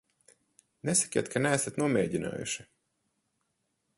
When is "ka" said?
1.35-1.41